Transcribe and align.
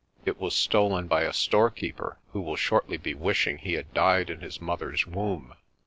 It 0.25 0.39
was 0.39 0.55
stolen 0.55 1.05
by 1.05 1.25
a 1.25 1.31
storekeeper 1.31 2.17
who 2.31 2.41
will 2.41 2.55
shortly 2.55 2.97
be 2.97 3.13
wishing 3.13 3.59
he 3.59 3.73
had 3.73 3.93
died 3.93 4.31
in 4.31 4.41
his 4.41 4.59
mother's 4.59 5.05
womb." 5.05 5.53